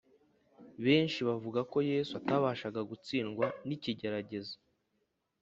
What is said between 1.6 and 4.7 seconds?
ko Yesu atabashaga gutsindwa n’ikigeragezo